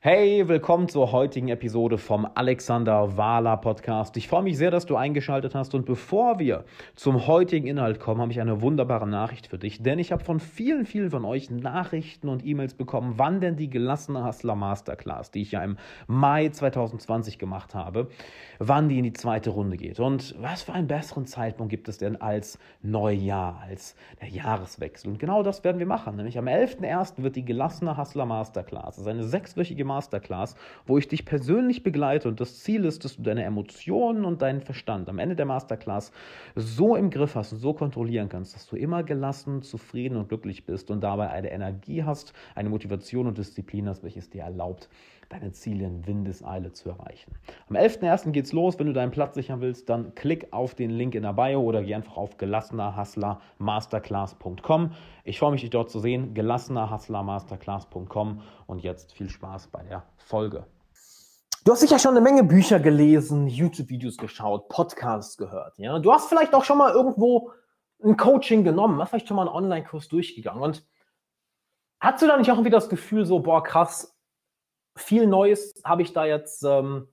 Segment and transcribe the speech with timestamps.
[0.00, 4.16] Hey, willkommen zur heutigen Episode vom Alexander Wahler Podcast.
[4.16, 8.20] Ich freue mich sehr, dass du eingeschaltet hast und bevor wir zum heutigen Inhalt kommen,
[8.20, 11.50] habe ich eine wunderbare Nachricht für dich, denn ich habe von vielen, vielen von euch
[11.50, 16.48] Nachrichten und E-Mails bekommen, wann denn die gelassene Hustler Masterclass, die ich ja im Mai
[16.48, 18.08] 2020 gemacht habe,
[18.60, 19.98] wann die in die zweite Runde geht.
[19.98, 25.10] Und was für einen besseren Zeitpunkt gibt es denn als Neujahr, als der Jahreswechsel?
[25.10, 27.20] Und genau das werden wir machen, nämlich am 11.01.
[27.24, 30.54] wird die gelassene Hustler Masterclass, das ist eine sechswöchige Masterclass,
[30.86, 34.60] wo ich dich persönlich begleite und das Ziel ist, dass du deine Emotionen und deinen
[34.60, 36.12] Verstand am Ende der Masterclass
[36.54, 40.64] so im Griff hast und so kontrollieren kannst, dass du immer gelassen, zufrieden und glücklich
[40.64, 44.88] bist und dabei eine Energie hast, eine Motivation und Disziplin hast, welches dir erlaubt,
[45.28, 47.34] deine Ziele in Windeseile zu erreichen.
[47.68, 48.30] Am 11.01.
[48.30, 48.78] geht's los.
[48.78, 51.82] Wenn du deinen Platz sichern willst, dann klick auf den Link in der Bio oder
[51.82, 54.92] geh einfach auf gelassenerhustlermasterclass.com.
[55.24, 56.34] Ich freue mich, dich dort zu sehen.
[56.34, 60.64] gelassenerhustlermasterclass.com und jetzt viel Spaß bei der Folge.
[61.64, 65.76] Du hast sicher schon eine Menge Bücher gelesen, YouTube-Videos geschaut, Podcasts gehört.
[65.78, 65.98] Ja?
[65.98, 67.50] Du hast vielleicht auch schon mal irgendwo
[68.02, 70.86] ein Coaching genommen, hast vielleicht schon mal einen Online-Kurs durchgegangen und
[72.00, 74.17] Hast du da nicht auch irgendwie das Gefühl, so, boah, krass,
[74.98, 77.08] viel Neues habe ich da jetzt, ähm,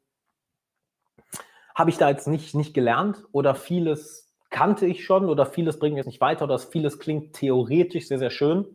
[1.76, 5.94] habe ich da jetzt nicht, nicht gelernt oder vieles kannte ich schon oder vieles bringt
[5.94, 8.66] mir jetzt nicht weiter oder vieles klingt theoretisch sehr, sehr schön.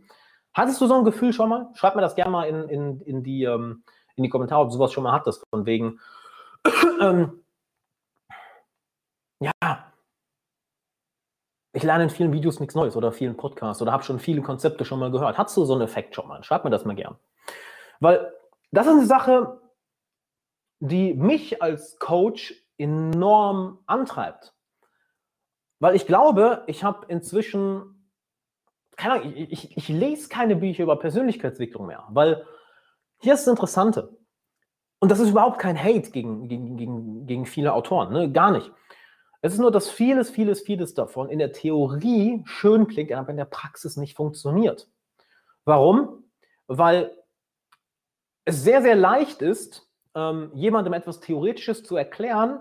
[0.52, 1.68] Hattest du so ein Gefühl schon mal?
[1.74, 3.84] Schreib mir das gerne mal in, in, in, die, ähm,
[4.16, 5.44] in die Kommentare, ob du sowas schon mal hattest.
[5.50, 6.00] Von wegen,
[7.00, 7.44] ähm,
[9.40, 9.52] ja,
[11.72, 14.84] ich lerne in vielen Videos nichts Neues oder vielen Podcasts oder habe schon viele Konzepte
[14.84, 15.38] schon mal gehört.
[15.38, 16.42] Hattest du so einen Effekt schon mal?
[16.42, 17.16] Schreib mir das mal gern.
[18.00, 18.32] Weil
[18.72, 19.60] das ist eine Sache,
[20.80, 24.54] die mich als Coach enorm antreibt.
[25.78, 28.10] Weil ich glaube, ich habe inzwischen,
[28.96, 32.46] keine Ahnung, ich, ich, ich, lese keine Bücher über Persönlichkeitsentwicklung mehr, weil
[33.18, 34.16] hier ist das Interessante.
[34.98, 38.30] Und das ist überhaupt kein Hate gegen, gegen, gegen, gegen viele Autoren, ne?
[38.30, 38.70] gar nicht.
[39.42, 43.38] Es ist nur, dass vieles, vieles, vieles davon in der Theorie schön klingt, aber in
[43.38, 44.90] der Praxis nicht funktioniert.
[45.64, 46.24] Warum?
[46.66, 47.16] Weil
[48.44, 52.60] es sehr, sehr leicht ist, ähm, jemandem etwas Theoretisches zu erklären,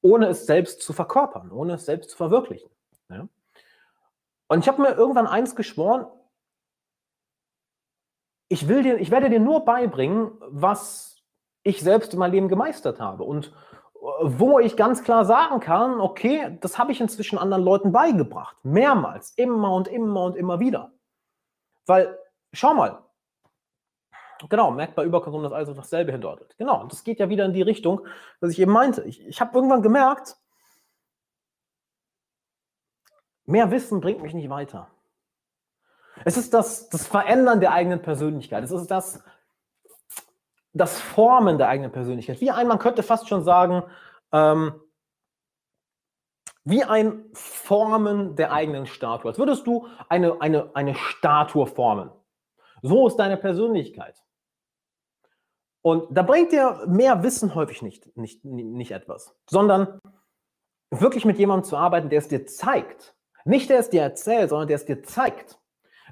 [0.00, 2.70] ohne es selbst zu verkörpern, ohne es selbst zu verwirklichen.
[3.08, 3.28] Ja?
[4.48, 6.06] Und ich habe mir irgendwann eins geschworen,
[8.48, 11.22] ich, will dir, ich werde dir nur beibringen, was
[11.62, 16.00] ich selbst in meinem Leben gemeistert habe und äh, wo ich ganz klar sagen kann,
[16.00, 18.56] okay, das habe ich inzwischen anderen Leuten beigebracht.
[18.62, 20.92] Mehrmals, immer und immer und immer wieder.
[21.86, 22.18] Weil,
[22.52, 23.02] schau mal,
[24.48, 26.54] Genau, merkt bei Überkonsum, dass alles dasselbe hindeutet.
[26.58, 28.06] Genau, und das geht ja wieder in die Richtung,
[28.40, 29.02] was ich eben meinte.
[29.04, 30.36] Ich, ich habe irgendwann gemerkt,
[33.44, 34.88] mehr Wissen bringt mich nicht weiter.
[36.24, 38.62] Es ist das, das Verändern der eigenen Persönlichkeit.
[38.64, 39.22] Es ist das,
[40.72, 42.40] das Formen der eigenen Persönlichkeit.
[42.40, 43.82] Wie ein, man könnte fast schon sagen,
[44.32, 44.80] ähm,
[46.64, 49.30] wie ein Formen der eigenen Statue.
[49.30, 52.10] Als würdest du eine, eine, eine Statue formen.
[52.82, 54.22] So ist deine Persönlichkeit.
[55.82, 60.00] Und da bringt dir mehr Wissen häufig nicht, nicht, nicht etwas, sondern
[60.90, 63.16] wirklich mit jemandem zu arbeiten, der es dir zeigt.
[63.44, 65.58] Nicht der es dir erzählt, sondern der es dir zeigt.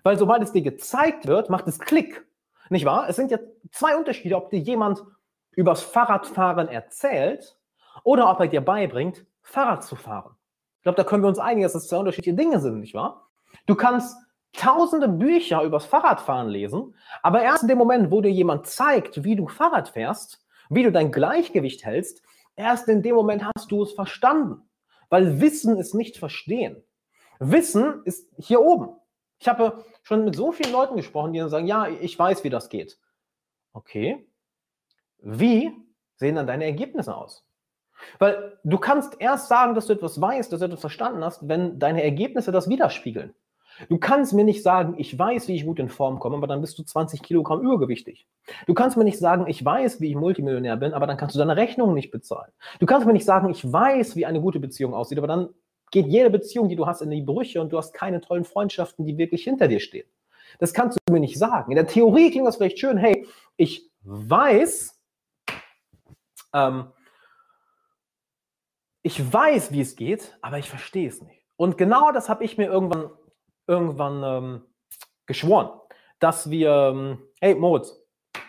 [0.02, 2.26] Weil sobald es dir gezeigt wird, macht es Klick.
[2.70, 3.08] Nicht wahr?
[3.08, 3.38] Es sind ja
[3.70, 5.04] zwei Unterschiede, ob dir jemand
[5.52, 7.56] übers Fahrradfahren erzählt
[8.04, 10.34] oder ob er dir beibringt, Fahrrad zu fahren.
[10.78, 13.28] Ich glaube, da können wir uns einigen, dass das zwei unterschiedliche Dinge sind, nicht wahr?
[13.66, 14.16] Du kannst
[14.52, 19.36] tausende Bücher übers Fahrradfahren lesen, aber erst in dem Moment, wo dir jemand zeigt, wie
[19.36, 22.22] du Fahrrad fährst, wie du dein Gleichgewicht hältst,
[22.56, 24.62] erst in dem Moment hast du es verstanden.
[25.08, 26.82] Weil Wissen ist nicht verstehen.
[27.40, 28.96] Wissen ist hier oben.
[29.38, 32.68] Ich habe schon mit so vielen Leuten gesprochen, die sagen, ja, ich weiß, wie das
[32.68, 32.98] geht.
[33.72, 34.26] Okay.
[35.18, 35.72] Wie
[36.16, 37.44] sehen dann deine Ergebnisse aus?
[38.18, 41.78] Weil du kannst erst sagen, dass du etwas weißt, dass du etwas verstanden hast, wenn
[41.78, 43.34] deine Ergebnisse das widerspiegeln.
[43.88, 46.60] Du kannst mir nicht sagen, ich weiß, wie ich gut in Form komme, aber dann
[46.60, 48.26] bist du 20 Kilogramm übergewichtig.
[48.66, 51.38] Du kannst mir nicht sagen, ich weiß, wie ich Multimillionär bin, aber dann kannst du
[51.38, 52.52] deine Rechnung nicht bezahlen.
[52.78, 55.48] Du kannst mir nicht sagen, ich weiß, wie eine gute Beziehung aussieht, aber dann
[55.90, 59.06] geht jede Beziehung, die du hast, in die Brüche und du hast keine tollen Freundschaften,
[59.06, 60.06] die wirklich hinter dir stehen.
[60.58, 61.70] Das kannst du mir nicht sagen.
[61.72, 63.26] In der Theorie klingt das vielleicht schön, hey,
[63.56, 64.98] ich weiß,
[66.52, 66.86] ähm,
[69.02, 71.40] ich weiß, wie es geht, aber ich verstehe es nicht.
[71.56, 73.10] Und genau das habe ich mir irgendwann
[73.70, 74.62] irgendwann ähm,
[75.26, 75.70] geschworen,
[76.18, 77.96] dass wir, ähm, hey Moritz,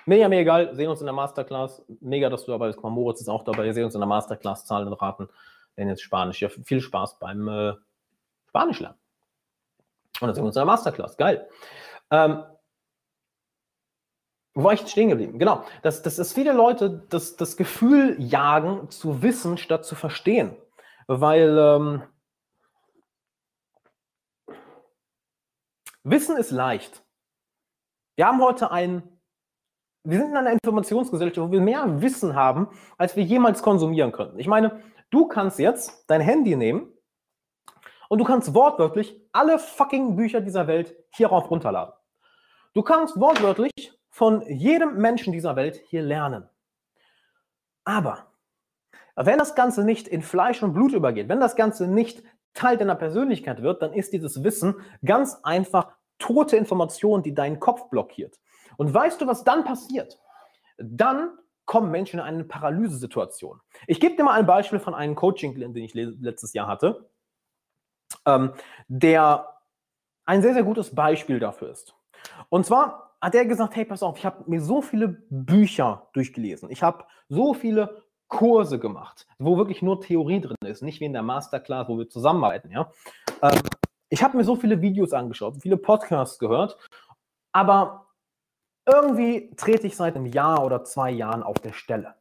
[0.05, 1.85] mega, mega geil, sehen uns in der Masterclass.
[2.01, 2.81] Mega, dass du dabei bist.
[2.83, 3.63] Moritz ist auch dabei.
[3.63, 5.29] Wir sehen uns in der Masterclass, Zahlen und Raten.
[5.77, 6.41] Denn jetzt Spanisch.
[6.41, 7.73] Ja, viel Spaß beim äh,
[8.49, 8.97] Spanisch lernen.
[10.19, 11.15] Und dann sehen wir uns in der Masterclass.
[11.17, 11.47] Geil.
[12.09, 12.43] Ähm,
[14.53, 15.39] Wo war ich stehen geblieben?
[15.39, 20.57] Genau, dass, dass viele Leute das, das Gefühl jagen, zu wissen, statt zu verstehen.
[21.07, 22.03] Weil ähm,
[26.03, 27.03] Wissen ist leicht.
[28.15, 29.03] Wir haben heute ein,
[30.03, 34.39] wir sind in einer Informationsgesellschaft, wo wir mehr Wissen haben, als wir jemals konsumieren könnten.
[34.39, 34.81] Ich meine,
[35.11, 36.91] du kannst jetzt dein Handy nehmen
[38.09, 41.93] und du kannst wortwörtlich alle fucking Bücher dieser Welt hierauf runterladen.
[42.73, 43.71] Du kannst wortwörtlich
[44.09, 46.49] von jedem Menschen dieser Welt hier lernen.
[47.83, 48.31] Aber
[49.15, 52.95] wenn das Ganze nicht in Fleisch und Blut übergeht, wenn das Ganze nicht Teil deiner
[52.95, 54.75] Persönlichkeit wird, dann ist dieses Wissen
[55.05, 58.39] ganz einfach tote Information, die deinen Kopf blockiert.
[58.77, 60.19] Und weißt du, was dann passiert?
[60.77, 63.59] Dann kommen Menschen in eine Paralysesituation.
[63.87, 67.09] Ich gebe dir mal ein Beispiel von einem Coaching, den ich letztes Jahr hatte,
[68.25, 68.53] ähm,
[68.87, 69.47] der
[70.25, 71.95] ein sehr, sehr gutes Beispiel dafür ist.
[72.49, 76.69] Und zwar hat er gesagt, hey, pass auf, ich habe mir so viele Bücher durchgelesen.
[76.71, 81.13] Ich habe so viele Kurse gemacht, wo wirklich nur Theorie drin ist, nicht wie in
[81.13, 82.71] der Masterclass, wo wir zusammenarbeiten.
[82.71, 82.89] Ja?
[83.41, 83.59] Ähm,
[84.09, 86.77] ich habe mir so viele Videos angeschaut, viele Podcasts gehört,
[87.51, 88.07] aber
[88.85, 92.15] irgendwie trete ich seit einem Jahr oder zwei Jahren auf der Stelle.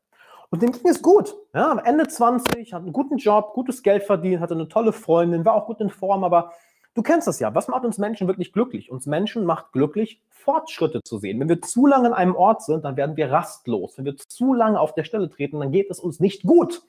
[0.50, 1.34] Und dem ging es gut.
[1.54, 5.54] Ja, Ende 20, hat einen guten Job, gutes Geld verdient, hatte eine tolle Freundin, war
[5.54, 6.52] auch gut in Form, aber
[6.94, 7.54] du kennst das ja.
[7.54, 8.90] Was macht uns Menschen wirklich glücklich?
[8.90, 11.40] Uns Menschen macht glücklich, Fortschritte zu sehen.
[11.40, 13.98] Wenn wir zu lange an einem Ort sind, dann werden wir rastlos.
[13.98, 16.82] Wenn wir zu lange auf der Stelle treten, dann geht es uns nicht gut.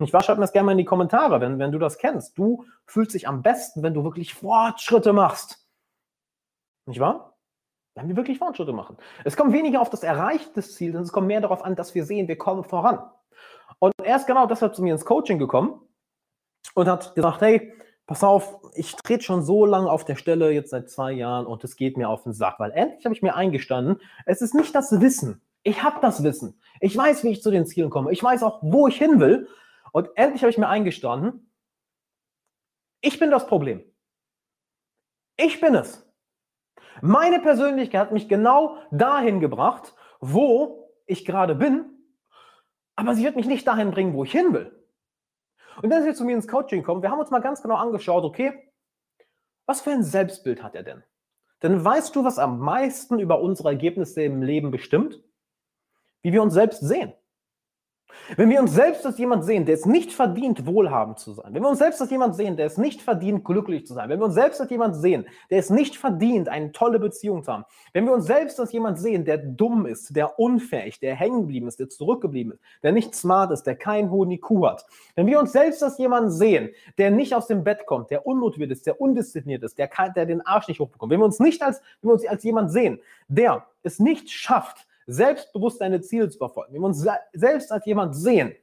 [0.00, 2.38] Ich war, schreib mir das gerne mal in die Kommentare, wenn, wenn du das kennst.
[2.38, 5.66] Du fühlst dich am besten, wenn du wirklich Fortschritte machst.
[6.86, 7.36] Nicht wahr?
[7.96, 8.96] Wenn wir wirklich Fortschritte machen.
[9.24, 12.04] Es kommt weniger auf das Erreicht des Ziels, es kommt mehr darauf an, dass wir
[12.04, 13.00] sehen, wir kommen voran.
[13.80, 15.80] Und er ist genau deshalb zu mir ins Coaching gekommen
[16.74, 17.74] und hat gesagt, hey,
[18.08, 21.62] pass auf, ich trete schon so lange auf der Stelle, jetzt seit zwei Jahren, und
[21.62, 24.74] es geht mir auf den Sack, weil endlich habe ich mir eingestanden, es ist nicht
[24.74, 25.42] das Wissen.
[25.62, 26.58] Ich habe das Wissen.
[26.80, 28.10] Ich weiß, wie ich zu den Zielen komme.
[28.10, 29.46] Ich weiß auch, wo ich hin will.
[29.92, 31.52] Und endlich habe ich mir eingestanden,
[33.02, 33.84] ich bin das Problem.
[35.36, 36.10] Ich bin es.
[37.02, 41.84] Meine Persönlichkeit hat mich genau dahin gebracht, wo ich gerade bin,
[42.96, 44.77] aber sie wird mich nicht dahin bringen, wo ich hin will.
[45.82, 47.02] Und ist er zu mir ins Coaching gekommen.
[47.02, 48.52] Wir haben uns mal ganz genau angeschaut, okay,
[49.66, 51.04] was für ein Selbstbild hat er denn?
[51.62, 55.22] Denn weißt du, was am meisten über unsere Ergebnisse im Leben bestimmt?
[56.22, 57.12] Wie wir uns selbst sehen.
[58.36, 61.62] Wenn wir uns selbst als jemand sehen, der es nicht verdient, wohlhabend zu sein, wenn
[61.62, 64.26] wir uns selbst als jemand sehen, der es nicht verdient, glücklich zu sein, wenn wir
[64.26, 68.04] uns selbst als jemand sehen, der es nicht verdient, eine tolle Beziehung zu haben, wenn
[68.04, 71.80] wir uns selbst als jemand sehen, der dumm ist, der unfähig, der hängen geblieben ist,
[71.80, 74.84] der zurückgeblieben ist, der nicht smart ist, der keinen hohen IQ hat,
[75.14, 78.70] wenn wir uns selbst als jemand sehen, der nicht aus dem Bett kommt, der unmotiviert
[78.70, 81.80] ist, der undiszipliniert ist, der, der den Arsch nicht hochbekommt, wenn wir uns nicht als,
[82.02, 86.74] wenn wir uns als jemand sehen, der es nicht schafft, selbstbewusst deine Ziele zu verfolgen,
[86.74, 88.54] wenn wir uns selbst als jemand sehen,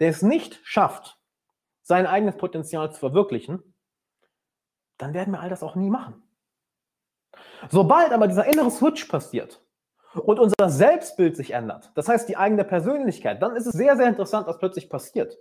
[0.00, 1.20] der es nicht schafft,
[1.82, 3.74] sein eigenes Potenzial zu verwirklichen,
[4.96, 6.22] dann werden wir all das auch nie machen.
[7.70, 9.62] Sobald aber dieser innere Switch passiert
[10.14, 14.08] und unser Selbstbild sich ändert, das heißt die eigene Persönlichkeit, dann ist es sehr, sehr
[14.08, 15.36] interessant, was plötzlich passiert.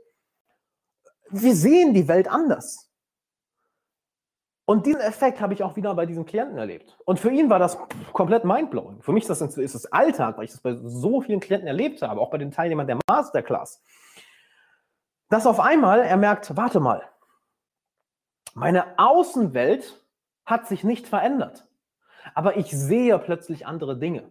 [1.30, 2.87] Wir sehen die Welt anders.
[4.70, 6.98] Und diesen Effekt habe ich auch wieder bei diesem Klienten erlebt.
[7.06, 7.78] Und für ihn war das
[8.12, 9.02] komplett mindblowing.
[9.02, 12.02] Für mich ist das, ist das Alltag, weil ich das bei so vielen Klienten erlebt
[12.02, 13.82] habe, auch bei den Teilnehmern der Masterclass.
[15.30, 17.02] Dass auf einmal er merkt, warte mal,
[18.56, 20.04] meine Außenwelt
[20.46, 21.66] hat sich nicht verändert.
[22.34, 24.30] Aber ich sehe plötzlich andere Dinge.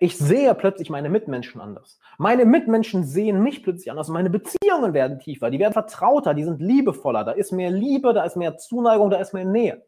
[0.00, 2.00] Ich sehe plötzlich meine Mitmenschen anders.
[2.18, 4.08] Meine Mitmenschen sehen mich plötzlich anders.
[4.08, 7.24] Meine Beziehungen werden tiefer, die werden vertrauter, die sind liebevoller.
[7.24, 9.84] Da ist mehr Liebe, da ist mehr Zuneigung, da ist mehr Nähe.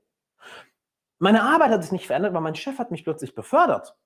[1.18, 3.96] Meine Arbeit hat sich nicht verändert, weil mein Chef hat mich plötzlich befördert.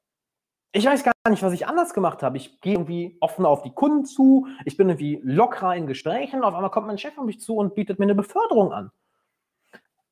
[0.73, 2.37] Ich weiß gar nicht, was ich anders gemacht habe.
[2.37, 6.45] Ich gehe irgendwie offen auf die Kunden zu, ich bin irgendwie lockerer in Gesprächen.
[6.45, 8.93] Auf einmal kommt mein Chef auf mich zu und bietet mir eine Beförderung an.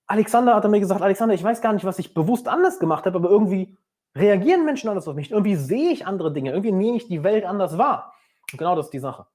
[0.08, 3.18] Alexander hat mir gesagt, Alexander, ich weiß gar nicht, was ich bewusst anders gemacht habe,
[3.18, 3.76] aber irgendwie
[4.16, 5.30] reagieren Menschen anders auf mich.
[5.30, 8.14] Irgendwie sehe ich andere Dinge, irgendwie nehme ich die Welt anders wahr.
[8.52, 9.26] Und genau das ist die Sache.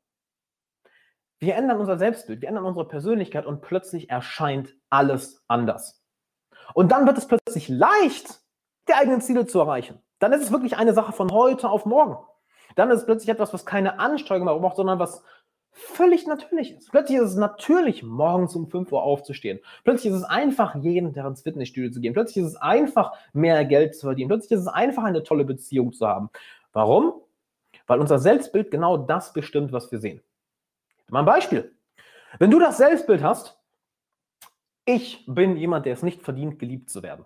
[1.40, 6.02] Wir ändern unser Selbstbild, wir ändern unsere Persönlichkeit und plötzlich erscheint alles anders.
[6.74, 8.42] Und dann wird es plötzlich leicht,
[8.88, 10.02] die eigenen Ziele zu erreichen.
[10.20, 12.18] Dann ist es wirklich eine Sache von heute auf morgen.
[12.76, 15.24] Dann ist es plötzlich etwas, was keine Anstrengung mehr braucht, sondern was
[15.74, 16.92] völlig natürlich ist.
[16.92, 19.60] Plötzlich ist es natürlich, morgens um 5 Uhr aufzustehen.
[19.84, 22.14] Plötzlich ist es einfach, jeden Tag ins Fitnessstudio zu gehen.
[22.14, 24.30] Plötzlich ist es einfach, mehr Geld zu verdienen.
[24.30, 26.30] Plötzlich ist es einfach, eine tolle Beziehung zu haben.
[26.72, 27.14] Warum?
[27.88, 30.22] Weil unser Selbstbild genau das bestimmt, was wir sehen.
[31.10, 31.76] Mal ein Beispiel.
[32.40, 33.60] Wenn du das Selbstbild hast,
[34.86, 37.26] ich bin jemand, der es nicht verdient, geliebt zu werden.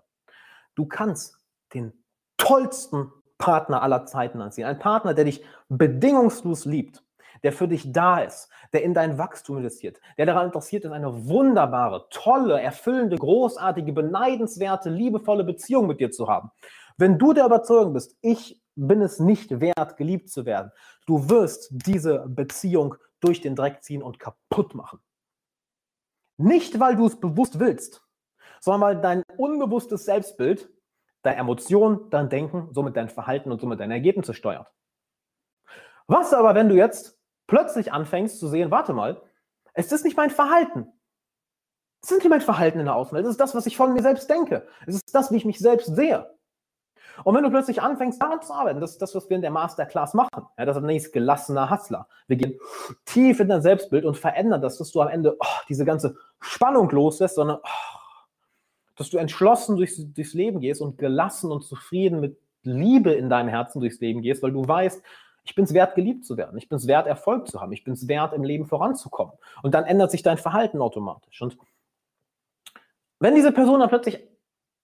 [0.76, 1.40] Du kannst
[1.74, 1.94] den
[2.38, 4.66] tollsten Partner aller Zeiten anziehen.
[4.66, 7.04] Ein Partner, der dich bedingungslos liebt,
[7.44, 11.28] der für dich da ist, der in dein Wachstum investiert, der daran interessiert ist, eine
[11.28, 16.52] wunderbare, tolle, erfüllende, großartige, beneidenswerte, liebevolle Beziehung mit dir zu haben.
[16.98, 20.72] Wenn du der Überzeugung bist, ich bin es nicht wert, geliebt zu werden,
[21.06, 25.00] du wirst diese Beziehung durch den Dreck ziehen und kaputt machen.
[26.38, 28.04] Nicht, weil du es bewusst willst,
[28.60, 30.70] sondern weil dein unbewusstes Selbstbild
[31.24, 34.72] deine Emotionen, dein Denken, somit dein Verhalten und somit deine Ergebnisse steuert.
[36.08, 37.17] Was aber, wenn du jetzt
[37.48, 39.22] plötzlich anfängst zu sehen, warte mal,
[39.74, 40.88] es ist nicht mein Verhalten.
[42.04, 44.02] Es ist nicht mein Verhalten in der Außenwelt, es ist das, was ich von mir
[44.02, 44.68] selbst denke.
[44.86, 46.30] Es ist das, wie ich mich selbst sehe.
[47.24, 49.52] Und wenn du plötzlich anfängst, daran zu arbeiten, das ist das, was wir in der
[49.52, 50.46] Masterclass machen.
[50.58, 52.08] Ja, das ist gelassener Hustler.
[52.28, 52.60] Wir gehen
[53.06, 56.90] tief in dein Selbstbild und verändern das, dass du am Ende oh, diese ganze Spannung
[56.92, 57.98] loslässt, sondern oh,
[58.96, 63.50] dass du entschlossen durchs, durchs Leben gehst und gelassen und zufrieden mit Liebe in deinem
[63.50, 65.02] Herzen durchs Leben gehst, weil du weißt,
[65.48, 66.58] ich bin es wert, geliebt zu werden.
[66.58, 67.72] Ich bin es wert, Erfolg zu haben.
[67.72, 69.34] Ich bin es wert, im Leben voranzukommen.
[69.64, 71.42] Und dann ändert sich dein Verhalten automatisch.
[71.42, 71.58] Und
[73.20, 74.28] wenn diese Person dann plötzlich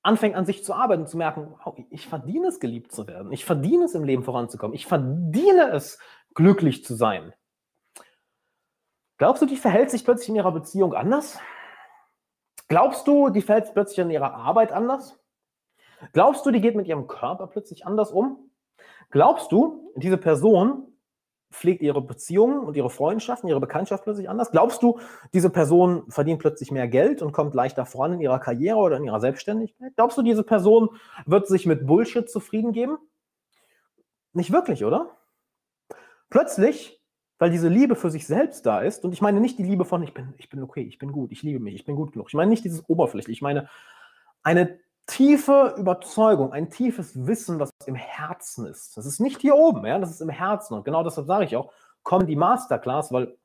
[0.03, 3.33] anfängt an sich zu arbeiten, zu merken, wow, ich verdiene es, geliebt zu werden.
[3.33, 4.73] Ich verdiene es, im Leben voranzukommen.
[4.73, 5.99] Ich verdiene es,
[6.33, 7.33] glücklich zu sein.
[9.17, 11.39] Glaubst du, die verhält sich plötzlich in ihrer Beziehung anders?
[12.69, 15.19] Glaubst du, die verhält sich plötzlich in ihrer Arbeit anders?
[16.13, 18.49] Glaubst du, die geht mit ihrem Körper plötzlich anders um?
[19.13, 20.87] Glaubst du, diese Person
[21.51, 24.49] pflegt ihre Beziehungen und ihre Freundschaften, ihre Bekanntschaft plötzlich anders?
[24.49, 24.99] Glaubst du,
[25.35, 29.03] diese Person verdient plötzlich mehr Geld und kommt leichter voran in ihrer Karriere oder in
[29.03, 29.93] ihrer Selbstständigkeit?
[29.95, 30.89] Glaubst du, diese Person
[31.27, 32.97] wird sich mit Bullshit zufrieden geben?
[34.33, 35.15] Nicht wirklich, oder?
[36.31, 36.99] Plötzlich,
[37.37, 40.01] weil diese Liebe für sich selbst da ist, und ich meine nicht die Liebe von
[40.01, 42.29] ich bin, ich bin okay, ich bin gut, ich liebe mich, ich bin gut genug.
[42.29, 43.69] Ich meine nicht dieses Oberflächliche, ich meine
[44.41, 48.95] eine tiefe Überzeugung, ein tiefes Wissen, was im Herzen ist.
[48.97, 50.75] Das ist nicht hier oben, ja, das ist im Herzen.
[50.75, 51.71] Und genau deshalb sage ich auch,
[52.03, 53.37] komm die Masterclass, weil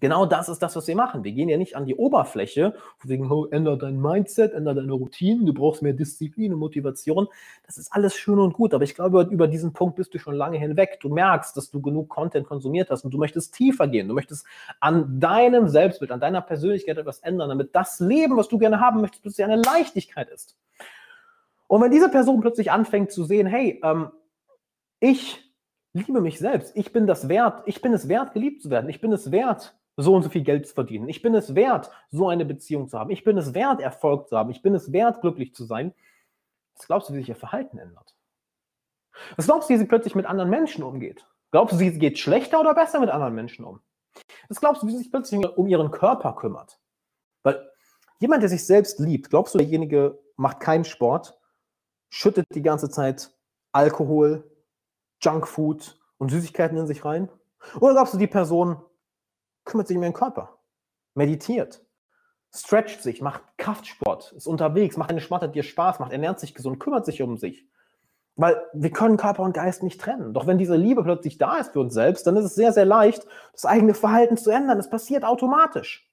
[0.00, 1.24] Genau das ist das, was wir machen.
[1.24, 5.46] Wir gehen ja nicht an die Oberfläche, wegen, oh, ändere dein Mindset, ändere deine Routinen,
[5.46, 7.28] du brauchst mehr Disziplin und Motivation.
[7.64, 10.34] Das ist alles schön und gut, aber ich glaube, über diesen Punkt bist du schon
[10.34, 10.98] lange hinweg.
[11.00, 14.08] Du merkst, dass du genug Content konsumiert hast und du möchtest tiefer gehen.
[14.08, 14.44] Du möchtest
[14.80, 19.00] an deinem Selbstbild, an deiner Persönlichkeit etwas ändern, damit das Leben, was du gerne haben
[19.00, 20.56] möchtest, plötzlich eine Leichtigkeit ist.
[21.68, 24.10] Und wenn diese Person plötzlich anfängt zu sehen, hey, ähm,
[25.00, 25.46] ich
[25.96, 26.76] liebe mich selbst.
[26.76, 27.62] Ich bin das wert.
[27.66, 28.90] Ich bin es wert, geliebt zu werden.
[28.90, 31.08] Ich bin es wert, so und so viel Geld zu verdienen.
[31.08, 33.10] Ich bin es wert, so eine Beziehung zu haben.
[33.10, 34.50] Ich bin es wert, Erfolg zu haben.
[34.50, 35.94] Ich bin es wert, glücklich zu sein.
[36.76, 38.14] Was glaubst du, wie sich ihr Verhalten ändert?
[39.36, 41.26] Was glaubst du, wie sie plötzlich mit anderen Menschen umgeht?
[41.50, 43.80] Glaubst du, sie geht schlechter oder besser mit anderen Menschen um?
[44.48, 46.78] Was glaubst du, wie sie sich plötzlich um ihren Körper kümmert?
[47.42, 47.70] Weil
[48.18, 51.38] jemand, der sich selbst liebt, glaubst du, derjenige macht keinen Sport,
[52.10, 53.32] schüttet die ganze Zeit
[53.72, 54.50] Alkohol,
[55.22, 57.30] Junkfood und Süßigkeiten in sich rein?
[57.80, 58.82] Oder glaubst du, die Person
[59.66, 60.56] kümmert sich um ihren Körper,
[61.14, 61.84] meditiert,
[62.54, 66.54] stretcht sich, macht Kraftsport, ist unterwegs, macht eine Sport, die dir Spaß macht, ernährt sich
[66.54, 67.66] gesund, kümmert sich um sich?
[68.36, 70.34] Weil wir können Körper und Geist nicht trennen.
[70.34, 72.84] Doch wenn diese Liebe plötzlich da ist für uns selbst, dann ist es sehr, sehr
[72.84, 74.78] leicht, das eigene Verhalten zu ändern.
[74.78, 76.06] Es passiert automatisch.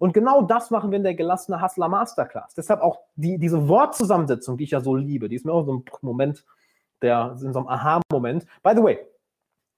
[0.00, 2.54] Und genau das machen wir in der gelassene Hustler Masterclass.
[2.54, 5.74] Deshalb auch die, diese Wortzusammensetzung, die ich ja so liebe, die ist mir auch so
[5.74, 6.44] ein Moment,
[7.02, 8.44] der in so einem Aha-Moment.
[8.62, 8.98] By the way,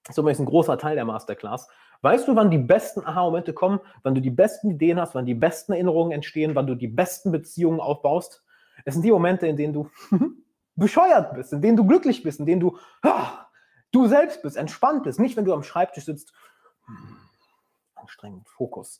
[0.07, 1.67] ist ein großer Teil der Masterclass.
[2.01, 5.35] Weißt du, wann die besten Aha-Momente kommen, wann du die besten Ideen hast, wann die
[5.35, 8.43] besten Erinnerungen entstehen, wann du die besten Beziehungen aufbaust?
[8.85, 9.89] Es sind die Momente, in denen du
[10.75, 13.47] bescheuert bist, in denen du glücklich bist, in denen du ah,
[13.91, 15.19] du selbst bist, entspannt bist.
[15.19, 16.33] Nicht, wenn du am Schreibtisch sitzt,
[16.85, 17.17] hm,
[17.95, 18.99] anstrengend, Fokus,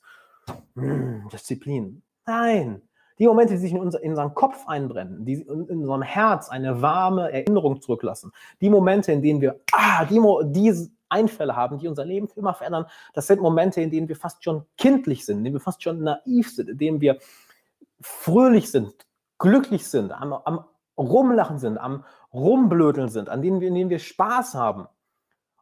[0.74, 2.02] hm, Disziplin.
[2.24, 2.82] Nein,
[3.18, 6.48] die Momente, die sich in, unser, in unseren Kopf einbrennen, die in, in unserem Herz
[6.48, 10.20] eine warme Erinnerung zurücklassen, die Momente, in denen wir ah, die,
[10.52, 14.16] diese Einfälle haben, die unser Leben für immer verändern, das sind Momente, in denen wir
[14.16, 17.18] fast schon kindlich sind, in denen wir fast schon naiv sind, in denen wir
[18.00, 18.94] fröhlich sind,
[19.38, 20.64] glücklich sind, am, am
[20.98, 24.88] Rumlachen sind, am Rumblödeln sind, an denen wir, in denen wir Spaß haben.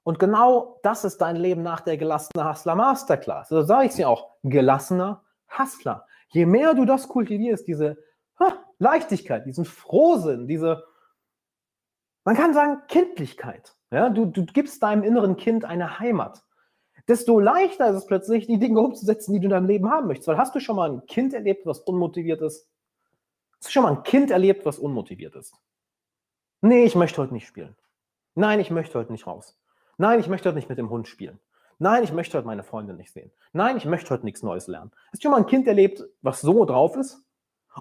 [0.02, 3.52] Und genau das ist dein Leben nach der gelassene Hustler Masterclass.
[3.52, 5.22] Also sage ich es dir auch, gelassener
[5.58, 6.06] Hustler.
[6.28, 7.98] Je mehr du das kultivierst, diese
[8.38, 10.84] ha, Leichtigkeit, diesen Frohsinn, diese,
[12.24, 13.76] man kann sagen, Kindlichkeit.
[13.90, 16.44] Ja, du, du gibst deinem inneren Kind eine Heimat.
[17.08, 20.28] Desto leichter ist es plötzlich, die Dinge umzusetzen, die du in deinem Leben haben möchtest.
[20.28, 22.68] Weil hast du schon mal ein Kind erlebt, was unmotiviert ist?
[23.58, 25.54] Hast du schon mal ein Kind erlebt, was unmotiviert ist?
[26.60, 27.74] Nee, ich möchte heute nicht spielen.
[28.34, 29.58] Nein, ich möchte heute nicht raus.
[29.98, 31.40] Nein, ich möchte heute nicht mit dem Hund spielen.
[31.78, 33.32] Nein, ich möchte heute meine Freundin nicht sehen.
[33.52, 34.92] Nein, ich möchte heute nichts Neues lernen.
[35.10, 37.24] Hast du schon mal ein Kind erlebt, was so drauf ist?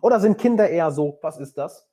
[0.02, 1.88] Oder sind Kinder eher so, was ist das?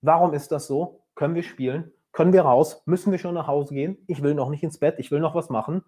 [0.00, 1.04] Warum ist das so?
[1.14, 1.92] Können wir spielen?
[2.12, 2.82] Können wir raus?
[2.86, 4.04] Müssen wir schon nach Hause gehen?
[4.06, 5.82] Ich will noch nicht ins Bett, ich will noch was machen.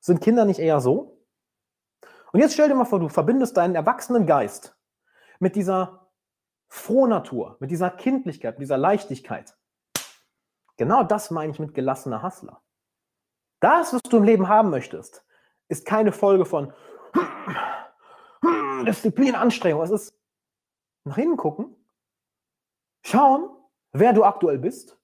[0.00, 1.24] Sind Kinder nicht eher so?
[2.32, 4.76] Und jetzt stell dir mal vor, du verbindest deinen erwachsenen Geist
[5.38, 6.08] mit dieser
[6.68, 9.56] Frohnatur, mit dieser Kindlichkeit, mit dieser Leichtigkeit.
[10.76, 12.62] Genau das meine ich mit gelassener Hassler.
[13.60, 15.24] Das, was du im Leben haben möchtest,
[15.68, 16.72] ist keine Folge von
[18.86, 19.82] Disziplin, Anstrengung.
[19.82, 20.18] Es ist
[21.04, 21.76] nach hinten gucken,
[23.04, 23.50] schauen,
[23.92, 24.98] wer du aktuell bist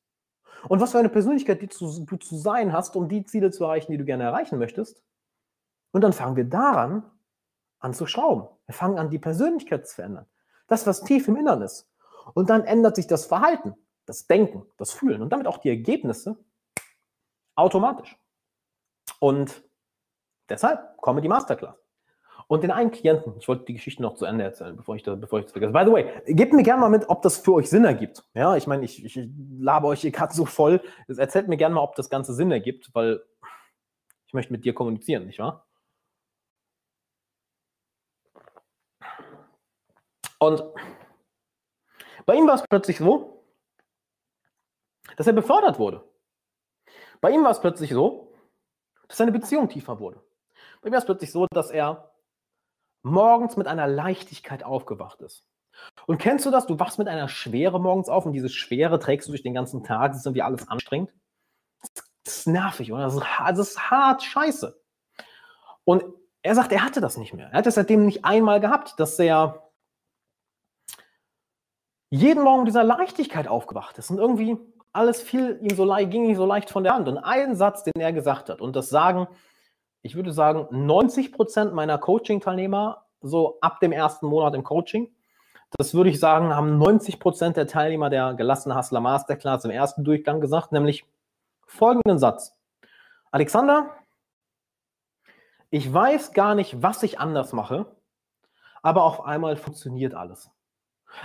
[0.69, 3.65] und was für eine Persönlichkeit du zu, du zu sein hast, um die Ziele zu
[3.65, 5.03] erreichen, die du gerne erreichen möchtest.
[5.93, 7.11] Und dann fangen wir daran
[7.79, 8.49] an zu schrauben.
[8.67, 10.27] Wir fangen an, die Persönlichkeit zu verändern.
[10.67, 11.89] Das, was tief im Innern ist.
[12.35, 16.37] Und dann ändert sich das Verhalten, das Denken, das Fühlen und damit auch die Ergebnisse
[17.55, 18.19] automatisch.
[19.21, 19.63] Und
[20.49, 21.88] deshalb komme die Masterclass.
[22.51, 25.21] Und den einen Klienten, ich wollte die Geschichte noch zu Ende erzählen, bevor ich, das,
[25.21, 25.73] bevor ich das vergesse.
[25.73, 28.25] By the way, gebt mir gerne mal mit, ob das für euch Sinn ergibt.
[28.33, 29.29] Ja, ich meine, ich, ich
[29.61, 30.81] labe euch hier gerade so voll.
[31.09, 33.23] Erzählt mir gerne mal, ob das Ganze Sinn ergibt, weil
[34.27, 35.67] ich möchte mit dir kommunizieren, nicht wahr?
[40.39, 40.65] Und
[42.25, 43.45] bei ihm war es plötzlich so,
[45.19, 46.03] dass er befördert wurde.
[47.21, 48.33] Bei ihm war es plötzlich so,
[49.07, 50.23] dass seine Beziehung tiefer wurde.
[50.81, 52.11] Bei ihm war es plötzlich so, dass er
[53.03, 55.45] morgens mit einer Leichtigkeit aufgewacht ist.
[56.07, 56.67] Und kennst du das?
[56.67, 59.85] Du wachst mit einer Schwere morgens auf und diese Schwere trägst du durch den ganzen
[59.85, 60.13] Tag.
[60.13, 61.13] Das ist irgendwie alles anstrengend.
[62.25, 63.05] Das ist nervig, oder?
[63.05, 64.81] Das ist, das ist hart scheiße.
[65.85, 66.05] Und
[66.43, 67.49] er sagt, er hatte das nicht mehr.
[67.49, 69.71] Er hat es seitdem nicht einmal gehabt, dass er
[72.11, 74.57] jeden Morgen mit dieser Leichtigkeit aufgewacht ist und irgendwie
[74.93, 77.09] alles fiel ihm so leicht, ging ihm so leicht von der Hand.
[77.09, 79.29] Und ein Satz, den er gesagt hat, und das sagen,
[80.03, 85.13] ich würde sagen, 90 Prozent meiner Coaching-Teilnehmer, so ab dem ersten Monat im Coaching,
[85.77, 90.05] das würde ich sagen, haben 90 Prozent der Teilnehmer der gelassene Hustler Masterclass im ersten
[90.05, 91.05] Durchgang gesagt, nämlich
[91.67, 92.57] folgenden Satz.
[93.31, 93.95] Alexander,
[95.71, 97.87] ich weiß gar nicht, was ich anders mache,
[98.83, 100.51] aber auf einmal funktioniert alles.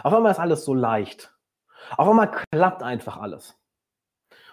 [0.04, 1.34] Auf einmal ist alles so leicht.
[1.98, 3.58] Auf einmal klappt einfach alles.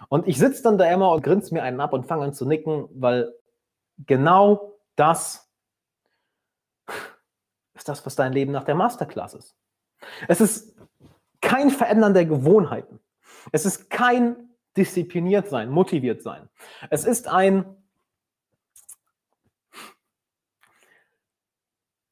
[0.07, 2.45] Und ich sitze dann da immer und grinse mir einen ab und fange an zu
[2.45, 3.33] nicken, weil
[4.05, 5.51] genau das
[7.73, 9.57] ist das, was dein Leben nach der Masterclass ist.
[10.27, 10.75] Es ist
[11.41, 12.99] kein Verändern der Gewohnheiten.
[13.51, 16.49] Es ist kein diszipliniert sein, motiviert sein.
[16.89, 17.77] Es ist ein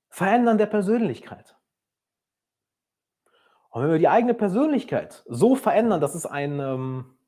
[0.09, 1.55] Verändern der Persönlichkeit.
[3.69, 7.18] Und wenn wir die eigene Persönlichkeit so verändern, dass es ein, ähm,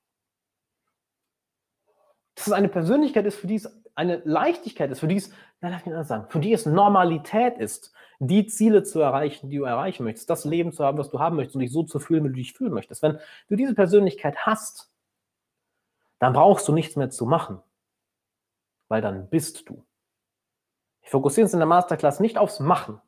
[2.41, 5.69] dass es eine Persönlichkeit ist, für die es eine Leichtigkeit ist, für die es, na,
[5.69, 9.63] darf ich anders sagen, für die es Normalität ist, die Ziele zu erreichen, die du
[9.63, 12.23] erreichen möchtest, das Leben zu haben, was du haben möchtest und dich so zu fühlen,
[12.23, 13.04] wie du dich fühlen möchtest.
[13.04, 14.91] Wenn du diese Persönlichkeit hast,
[16.17, 17.62] dann brauchst du nichts mehr zu machen,
[18.88, 19.86] weil dann bist du.
[21.01, 22.99] Wir fokussieren uns in der Masterclass nicht aufs Machen,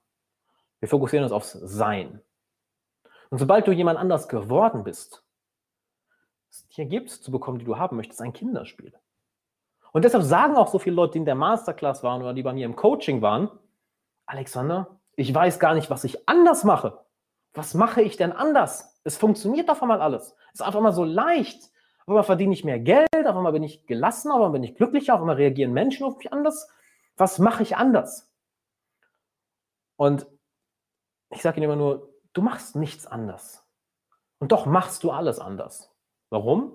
[0.80, 2.22] wir fokussieren uns aufs Sein.
[3.32, 5.24] Und sobald du jemand anders geworden bist,
[6.76, 8.94] die Ergebnisse zu bekommen, die du haben möchtest, ein Kinderspiel.
[9.94, 12.52] Und deshalb sagen auch so viele Leute, die in der Masterclass waren oder die bei
[12.52, 13.50] mir im Coaching waren,
[14.26, 17.00] Alexander, ich weiß gar nicht, was ich anders mache.
[17.54, 19.00] Was mache ich denn anders?
[19.04, 20.36] Es funktioniert auf einmal alles.
[20.48, 21.70] Es ist einfach mal so leicht.
[22.02, 24.76] Auf einmal verdiene ich mehr Geld, auf einmal bin ich gelassen, auf einmal bin ich
[24.76, 26.68] glücklicher, auf einmal reagieren Menschen auf mich anders.
[27.16, 28.34] Was mache ich anders?
[29.96, 30.26] Und
[31.30, 33.64] ich sage Ihnen immer nur, du machst nichts anders.
[34.40, 35.96] Und doch machst du alles anders.
[36.32, 36.74] Warum?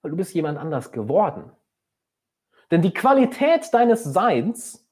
[0.00, 1.52] Weil du bist jemand anders geworden.
[2.72, 4.88] Denn die Qualität deines Seins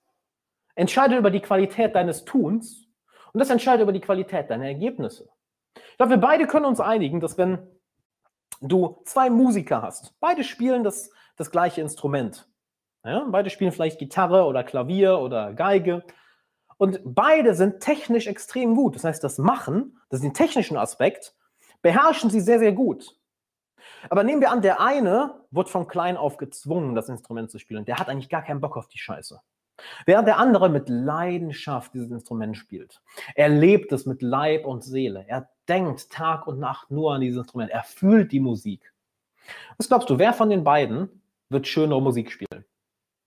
[0.75, 2.87] entscheidet über die Qualität deines Tuns
[3.33, 5.31] und das entscheidet über die Qualität deiner Ergebnisse.
[5.75, 7.59] Ich glaube, wir beide können uns einigen, dass wenn
[8.61, 12.47] du zwei Musiker hast, beide spielen das, das gleiche Instrument.
[13.03, 16.05] Ja, beide spielen vielleicht Gitarre oder Klavier oder Geige
[16.77, 18.95] und beide sind technisch extrem gut.
[18.95, 21.35] Das heißt, das Machen, das ist den technischen Aspekt,
[21.81, 23.19] beherrschen sie sehr, sehr gut.
[24.09, 27.85] Aber nehmen wir an, der eine wird von klein auf gezwungen, das Instrument zu spielen.
[27.85, 29.41] Der hat eigentlich gar keinen Bock auf die Scheiße.
[30.05, 33.01] Während der andere mit Leidenschaft dieses Instrument spielt.
[33.35, 35.25] Er lebt es mit Leib und Seele.
[35.27, 37.71] Er denkt Tag und Nacht nur an dieses Instrument.
[37.71, 38.93] Er fühlt die Musik.
[39.79, 42.65] Was glaubst du, wer von den beiden wird schönere Musik spielen?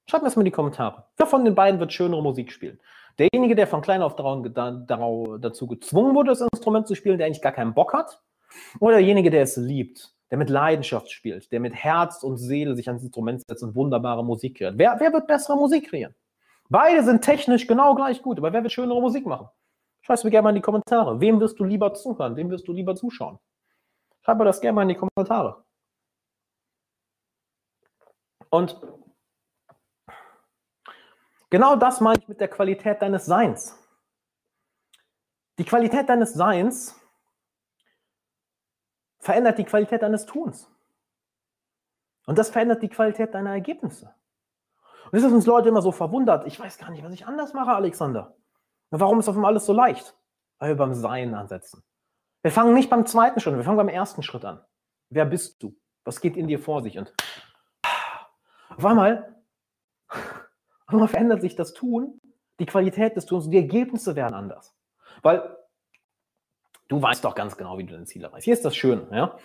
[0.07, 1.05] Schreib mir das mal in die Kommentare.
[1.17, 2.79] Wer von den beiden wird schönere Musik spielen?
[3.17, 7.51] Derjenige, der von klein auf dazu gezwungen wurde, das Instrument zu spielen, der eigentlich gar
[7.51, 8.21] keinen Bock hat,
[8.79, 12.87] oder derjenige, der es liebt, der mit Leidenschaft spielt, der mit Herz und Seele sich
[12.87, 14.79] ans Instrument setzt und wunderbare Musik kreiert.
[14.79, 16.15] Wer, wer wird bessere Musik kreieren?
[16.69, 19.47] Beide sind technisch genau gleich gut, aber wer wird schönere Musik machen?
[20.01, 21.21] Schreib mir gerne mal in die Kommentare.
[21.21, 22.35] Wem wirst du lieber zuhören?
[22.35, 23.37] Wem wirst du lieber zuschauen?
[24.23, 25.63] Schreib mir das gerne mal in die Kommentare.
[28.49, 28.81] Und
[31.51, 33.77] genau das meine ich mit der Qualität deines Seins.
[35.59, 36.99] Die Qualität deines Seins
[39.23, 40.69] verändert die Qualität deines Tuns.
[42.25, 44.13] Und das verändert die Qualität deiner Ergebnisse.
[45.05, 46.45] Und das ist uns Leute immer so verwundert.
[46.45, 48.35] Ich weiß gar nicht, was ich anders mache, Alexander.
[48.89, 50.15] warum ist auf einmal alles so leicht?
[50.59, 51.83] Weil wir beim Sein ansetzen.
[52.41, 54.61] Wir fangen nicht beim zweiten Schritt, wir fangen beim ersten Schritt an.
[55.09, 55.73] Wer bist du?
[56.03, 56.97] Was geht in dir vor sich?
[56.97, 57.13] Und
[58.75, 59.41] auf einmal,
[60.09, 62.19] auf einmal verändert sich das Tun,
[62.59, 64.75] die Qualität des Tuns und die Ergebnisse werden anders.
[65.21, 65.57] Weil
[66.87, 68.45] du weißt doch ganz genau, wie du dein Ziel erreichst.
[68.45, 69.07] Hier ist das Schöne.
[69.11, 69.37] Ja?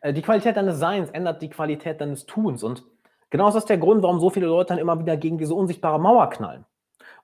[0.00, 2.62] Äh, die Qualität deines Seins ändert die Qualität deines Tuns.
[2.62, 2.84] Und
[3.30, 6.00] genau das ist der Grund, warum so viele Leute dann immer wieder gegen diese unsichtbare
[6.00, 6.64] Mauer knallen.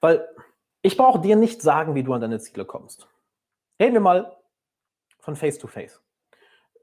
[0.00, 0.28] Weil
[0.82, 3.08] ich brauche dir nicht sagen, wie du an deine Ziele kommst.
[3.80, 4.36] Reden wir mal
[5.18, 6.02] von Face to Face.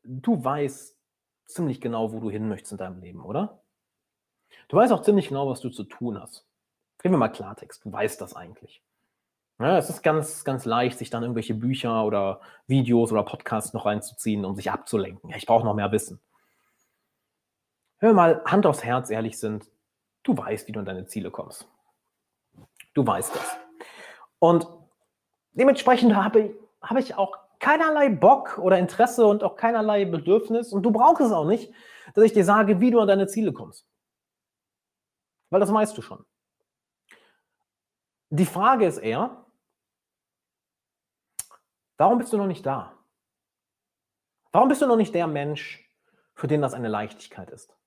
[0.04, 0.98] Du weißt
[1.46, 3.62] ziemlich genau, wo du hin möchtest in deinem Leben, oder?
[4.68, 6.48] Du weißt auch ziemlich genau, was du zu tun hast.
[7.04, 7.86] Reden wir mal Klartext.
[7.86, 8.82] Du weißt das eigentlich.
[9.62, 13.86] Ja, es ist ganz, ganz leicht, sich dann irgendwelche Bücher oder Videos oder Podcasts noch
[13.86, 15.30] reinzuziehen, um sich abzulenken.
[15.30, 16.20] Ja, ich brauche noch mehr Wissen.
[18.00, 19.70] Wir mal Hand aufs Herz ehrlich sind,
[20.24, 21.68] du weißt, wie du an deine Ziele kommst.
[22.96, 23.58] Du weißt das.
[24.40, 24.68] Und
[25.52, 30.90] dementsprechend habe, habe ich auch keinerlei Bock oder Interesse und auch keinerlei Bedürfnis und du
[30.90, 31.72] brauchst es auch nicht,
[32.16, 33.88] dass ich dir sage, wie du an deine Ziele kommst.
[35.52, 36.26] Weil das weißt du schon.
[38.32, 39.41] Die Frage ist eher,
[42.02, 42.98] warum bist du noch nicht da?
[44.52, 45.88] Warum bist du noch nicht der Mensch,
[46.34, 47.78] für den das eine Leichtigkeit ist?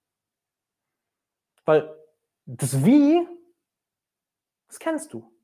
[1.65, 1.93] Weil
[2.47, 3.27] das Wie,
[4.69, 5.37] das kennst du.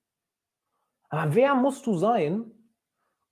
[1.08, 2.52] Aber wer musst du sein,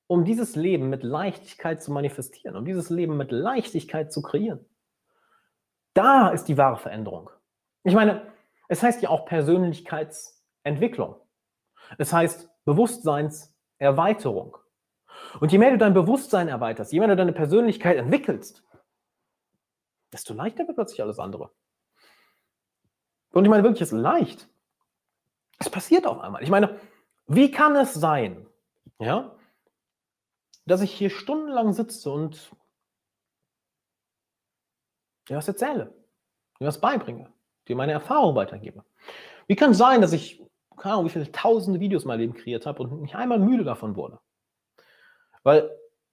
[0.09, 4.69] um dieses Leben mit Leichtigkeit zu manifestieren, um dieses Leben mit Leichtigkeit zu kreieren?
[5.95, 7.31] Da ist die wahre Veränderung.
[7.85, 8.33] Ich meine,
[8.67, 11.15] es heißt ja auch Persönlichkeitsentwicklung.
[11.97, 14.57] Es heißt Bewusstseinserweiterung.
[15.41, 18.65] Und je mehr du dein Bewusstsein erweiterst, je mehr du deine Persönlichkeit entwickelst,
[20.13, 21.51] desto leichter wird plötzlich alles andere.
[23.31, 24.49] Und ich meine wirklich, es ist leicht.
[25.59, 26.43] Es passiert auf einmal.
[26.43, 26.79] Ich meine,
[27.27, 28.47] wie kann es sein,
[28.99, 29.37] ja,
[30.67, 32.51] dass ich hier stundenlang sitze und
[35.29, 35.95] dir was erzähle,
[36.59, 37.33] dir was beibringe,
[37.67, 38.85] dir meine Erfahrung weitergebe?
[39.47, 40.43] Wie kann es sein, dass ich,
[40.77, 43.65] keine Ahnung, wie viele tausende Videos in meinem Leben kreiert habe und nicht einmal müde
[43.65, 44.21] davon wurde?
[45.49, 45.71] Weil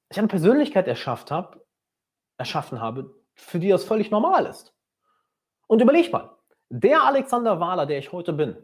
[0.10, 1.65] ich eine Persönlichkeit erschafft habe,
[2.38, 4.74] erschaffen habe, für die das völlig normal ist.
[5.67, 6.32] Und überleg mal,
[6.69, 8.58] der Alexander Wahler, der ich heute bin,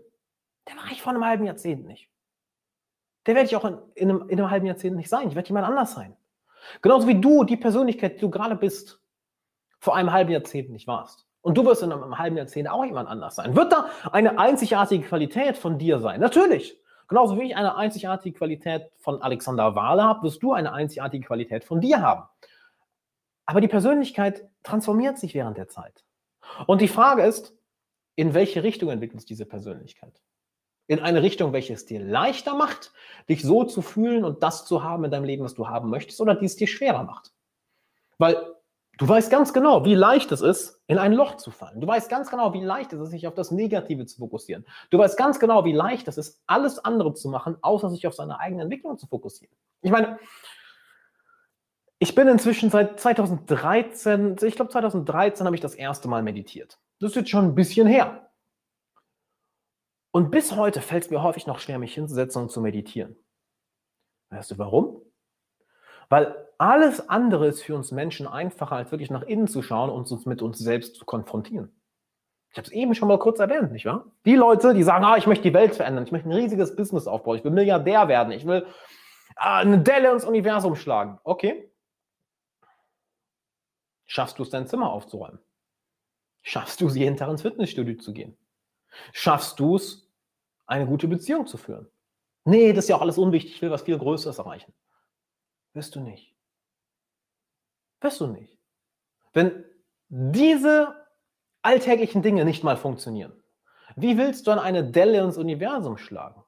[0.67, 2.11] der war ich vor einem halben Jahrzehnt nicht
[3.25, 5.27] der werde ich auch in, in, einem, in, einem, halben Jahrzehnt nicht sein.
[5.27, 6.15] Ich werde jemand anders sein.
[6.81, 8.99] Genauso wie du, die Persönlichkeit, die du gerade bist,
[9.79, 11.27] vor einem halben Jahrzehnt nicht warst.
[11.41, 13.55] Und du wirst in einem halben Jahrzehnt auch jemand anders sein.
[13.55, 16.19] Wird da eine einzigartige Qualität von dir sein?
[16.19, 16.79] Natürlich.
[17.11, 21.65] Genauso wie ich eine einzigartige Qualität von Alexander Wahle habe, wirst du eine einzigartige Qualität
[21.65, 22.23] von dir haben.
[23.45, 26.05] Aber die Persönlichkeit transformiert sich während der Zeit.
[26.67, 27.53] Und die Frage ist,
[28.15, 30.21] in welche Richtung entwickelt sich diese Persönlichkeit?
[30.87, 32.93] in eine Richtung, welche es dir leichter macht,
[33.29, 36.21] dich so zu fühlen und das zu haben in deinem Leben, was du haben möchtest,
[36.21, 37.31] oder die es dir schwerer macht.
[38.17, 38.55] Weil
[39.01, 41.81] du weißt ganz genau, wie leicht es ist, in ein Loch zu fallen.
[41.81, 44.63] Du weißt ganz genau, wie leicht es ist, sich auf das Negative zu fokussieren.
[44.91, 48.13] Du weißt ganz genau, wie leicht es ist, alles andere zu machen, außer sich auf
[48.13, 49.55] seine eigene Entwicklung zu fokussieren.
[49.81, 50.19] Ich meine,
[51.97, 56.79] ich bin inzwischen seit 2013, ich glaube 2013 habe ich das erste Mal meditiert.
[56.99, 58.29] Das ist jetzt schon ein bisschen her.
[60.11, 63.15] Und bis heute fällt es mir häufig noch schwer, mich hinzusetzen und zu meditieren.
[64.29, 65.01] Weißt du warum?
[66.11, 70.11] Weil alles andere ist für uns Menschen einfacher, als wirklich nach innen zu schauen und
[70.11, 71.73] uns mit uns selbst zu konfrontieren.
[72.49, 74.11] Ich habe es eben schon mal kurz erwähnt, nicht wahr?
[74.25, 77.07] Die Leute, die sagen, ah, ich möchte die Welt verändern, ich möchte ein riesiges Business
[77.07, 78.67] aufbauen, ich will Milliardär werden, ich will
[79.37, 81.17] ah, eine Delle ins Universum schlagen.
[81.23, 81.71] Okay.
[84.05, 85.39] Schaffst du es, dein Zimmer aufzuräumen?
[86.41, 88.37] Schaffst du es, jeden Tag ins Fitnessstudio zu gehen?
[89.13, 90.11] Schaffst du es,
[90.65, 91.87] eine gute Beziehung zu führen?
[92.43, 94.73] Nee, das ist ja auch alles unwichtig, ich will was viel Größeres erreichen.
[95.73, 96.35] Wirst du nicht.
[98.01, 98.57] Wirst du nicht.
[99.33, 99.63] Wenn
[100.09, 101.07] diese
[101.61, 103.41] alltäglichen Dinge nicht mal funktionieren,
[103.95, 106.43] wie willst du an eine Delle ins Universum schlagen?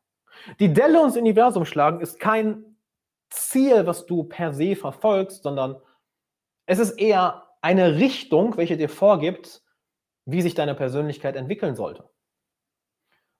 [0.59, 2.77] Die Delle ins Universum schlagen ist kein
[3.29, 5.81] Ziel, was du per se verfolgst, sondern
[6.65, 9.63] es ist eher eine Richtung, welche dir vorgibt,
[10.25, 12.09] wie sich deine Persönlichkeit entwickeln sollte.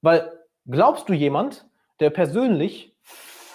[0.02, 0.32] Weil
[0.66, 1.66] glaubst du jemand,
[2.00, 2.98] der persönlich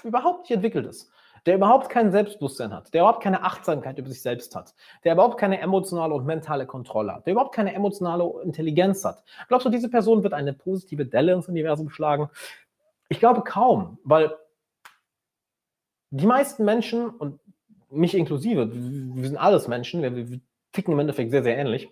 [0.03, 1.13] überhaupt nicht entwickelt ist,
[1.47, 4.75] der überhaupt kein Selbstbewusstsein hat, der überhaupt keine Achtsamkeit über sich selbst hat,
[5.05, 9.23] der überhaupt keine emotionale und mentale Kontrolle hat, der überhaupt keine emotionale Intelligenz hat.
[9.49, 12.29] Glaubst du, diese Person wird eine positive Delle ins Universum schlagen?
[13.09, 14.37] Ich glaube kaum, weil
[16.11, 17.41] die meisten Menschen und
[17.91, 20.41] mich inklusive, wir sind alles Menschen, wir, wir
[20.73, 21.89] ticken im Endeffekt sehr, sehr ähnlich.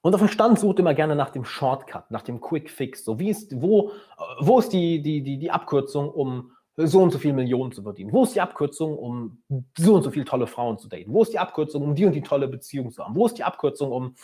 [0.00, 3.04] Unser Verstand sucht immer gerne nach dem Shortcut, nach dem Quick Fix.
[3.04, 3.92] So wie ist, wo,
[4.38, 6.52] wo ist die, die, die, die Abkürzung, um
[6.86, 8.12] so und so viele Millionen zu verdienen?
[8.12, 9.42] Wo ist die Abkürzung, um
[9.76, 11.12] so und so viele tolle Frauen zu daten?
[11.12, 13.16] Wo ist die Abkürzung, um die und die tolle Beziehung zu haben?
[13.16, 14.14] Wo ist die Abkürzung, um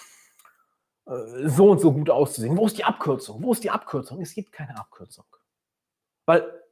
[1.06, 2.56] äh, so und so gut auszusehen?
[2.56, 3.42] Wo ist die Abkürzung?
[3.42, 4.20] Wo ist die Abkürzung?
[4.20, 5.24] Es gibt keine Abkürzung.
[6.26, 6.62] Weil,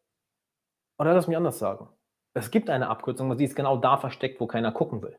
[0.99, 1.89] oder lass mich anders sagen.
[2.35, 5.19] Es gibt eine Abkürzung, aber sie ist genau da versteckt, wo keiner gucken will.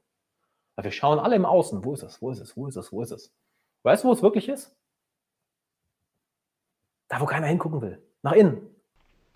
[0.76, 1.84] Weil wir schauen alle im Außen.
[1.84, 2.22] Wo ist es?
[2.22, 2.56] Wo ist es?
[2.56, 2.92] Wo ist es?
[2.92, 3.34] Wo ist es?
[3.84, 4.76] Weißt du, wo es wirklich ist?
[7.10, 8.02] Da, wo keiner hingucken will.
[8.24, 8.73] Nach innen.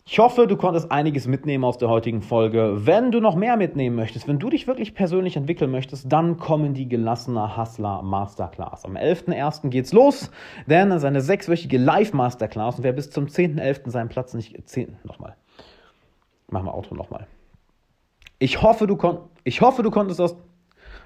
[0.09, 2.85] Ich hoffe, du konntest einiges mitnehmen aus der heutigen Folge.
[2.85, 6.73] Wenn du noch mehr mitnehmen möchtest, wenn du dich wirklich persönlich entwickeln möchtest, dann kommen
[6.73, 8.85] die gelassener Hustler Masterclass.
[8.85, 9.67] Am 11.01.
[9.67, 10.31] geht's los,
[10.65, 13.89] denn es ist eine sechswöchige Live-Masterclass und wer bis zum 10.11.
[13.89, 14.55] seinen Platz nicht...
[14.65, 15.35] 10, nochmal.
[16.49, 17.27] Machen wir Auto nochmal.
[18.39, 20.37] Ich hoffe, du kon ich hoffe, du konntest aus...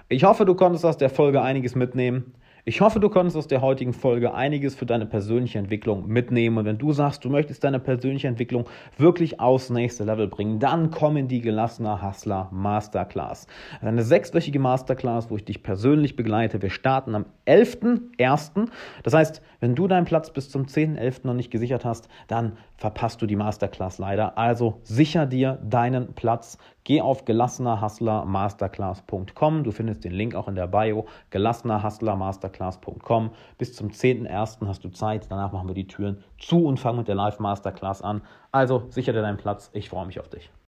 [0.09, 2.35] Ich hoffe, du konntest aus der Folge einiges mitnehmen.
[2.63, 6.59] Ich hoffe, du konntest aus der heutigen Folge einiges für deine persönliche Entwicklung mitnehmen.
[6.59, 8.65] Und wenn du sagst, du möchtest deine persönliche Entwicklung
[8.99, 13.47] wirklich aufs nächste Level bringen, dann komm in die gelassener Hustler Masterclass.
[13.81, 16.61] Eine sechswöchige Masterclass, wo ich dich persönlich begleite.
[16.61, 18.67] Wir starten am 11.01.
[19.01, 21.25] Das heißt, wenn du deinen Platz bis zum 10.11.
[21.25, 24.39] noch nicht gesichert hast, dann verpasst du die Masterclass leider.
[24.39, 26.57] Also sicher dir deinen Platz.
[26.83, 29.63] Geh auf gelassenerhustlermasterclass.com.
[29.63, 31.05] Du findest den Link auch in der Bio.
[31.29, 33.29] gelassenerhustlermasterclass.com.
[33.59, 34.65] Bis zum 10.01.
[34.65, 35.27] hast du Zeit.
[35.29, 38.23] Danach machen wir die Türen zu und fangen mit der Live Masterclass an.
[38.51, 39.69] Also sicher dir deinen Platz.
[39.73, 40.51] Ich freue mich auf dich.